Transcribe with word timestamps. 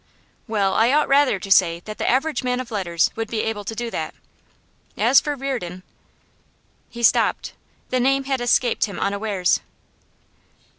'Well, 0.47 0.73
I 0.73 0.91
ought 0.93 1.07
rather 1.07 1.37
to 1.37 1.51
say 1.51 1.79
that 1.81 1.99
the 1.99 2.09
average 2.09 2.41
man 2.41 2.59
of 2.59 2.71
letters 2.71 3.11
would 3.15 3.27
be 3.29 3.41
able 3.43 3.63
to 3.63 3.75
do 3.75 3.91
that. 3.91 4.15
As 4.97 5.21
for 5.21 5.35
Reardon' 5.35 5.83
He 6.89 7.03
stopped. 7.03 7.53
The 7.91 7.99
name 7.99 8.23
had 8.23 8.41
escaped 8.41 8.85
him 8.85 8.99
unawares. 8.99 9.59